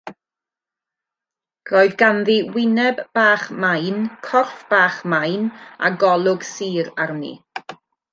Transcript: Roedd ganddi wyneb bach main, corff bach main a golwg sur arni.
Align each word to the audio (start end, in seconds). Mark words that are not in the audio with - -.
Roedd 1.71 1.91
ganddi 1.99 2.37
wyneb 2.55 3.01
bach 3.17 3.45
main, 3.65 3.99
corff 4.29 4.63
bach 4.71 4.97
main 5.15 5.45
a 5.85 5.93
golwg 6.05 6.47
sur 6.53 6.91
arni. 7.05 7.31